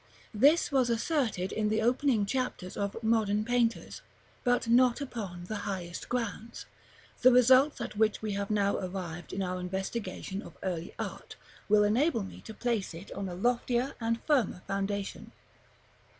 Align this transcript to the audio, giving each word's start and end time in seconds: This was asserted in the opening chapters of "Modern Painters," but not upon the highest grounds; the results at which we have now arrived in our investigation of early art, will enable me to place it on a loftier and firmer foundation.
This 0.33 0.71
was 0.71 0.89
asserted 0.89 1.51
in 1.51 1.69
the 1.69 1.83
opening 1.83 2.25
chapters 2.25 2.75
of 2.75 2.97
"Modern 3.03 3.45
Painters," 3.45 4.01
but 4.43 4.67
not 4.67 4.99
upon 4.99 5.43
the 5.43 5.57
highest 5.57 6.09
grounds; 6.09 6.65
the 7.21 7.31
results 7.31 7.79
at 7.79 7.95
which 7.95 8.19
we 8.19 8.31
have 8.31 8.49
now 8.49 8.77
arrived 8.77 9.31
in 9.31 9.43
our 9.43 9.59
investigation 9.59 10.41
of 10.41 10.57
early 10.63 10.95
art, 10.97 11.35
will 11.69 11.83
enable 11.83 12.23
me 12.23 12.41
to 12.47 12.53
place 12.55 12.95
it 12.95 13.11
on 13.11 13.29
a 13.29 13.35
loftier 13.35 13.93
and 14.01 14.19
firmer 14.23 14.63
foundation. 14.65 15.33